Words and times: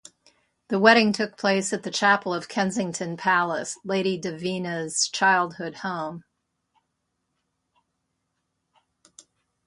The 0.69 0.79
wedding 0.79 1.13
took 1.13 1.37
place 1.37 1.71
at 1.71 1.83
the 1.83 1.91
chapel 1.91 2.33
of 2.33 2.47
Kensington 2.47 3.15
Palace, 3.17 3.77
Lady 3.83 4.19
Davina's 4.19 5.07
childhood 5.07 5.75
home. 5.85 6.23